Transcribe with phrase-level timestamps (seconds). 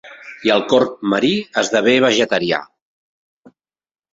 [0.47, 1.29] I el corb marí
[1.63, 2.61] esdevé vegetarià.